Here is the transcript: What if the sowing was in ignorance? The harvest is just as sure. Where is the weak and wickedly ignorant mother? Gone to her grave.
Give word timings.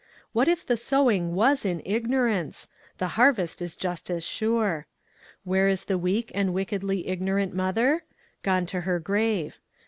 What 0.33 0.47
if 0.47 0.65
the 0.65 0.77
sowing 0.77 1.35
was 1.35 1.63
in 1.63 1.79
ignorance? 1.85 2.67
The 2.97 3.09
harvest 3.21 3.61
is 3.61 3.75
just 3.75 4.09
as 4.09 4.23
sure. 4.23 4.87
Where 5.43 5.67
is 5.67 5.85
the 5.85 5.97
weak 5.99 6.31
and 6.33 6.55
wickedly 6.55 7.07
ignorant 7.07 7.53
mother? 7.53 8.03
Gone 8.41 8.65
to 8.65 8.81
her 8.81 8.97
grave. 8.97 9.59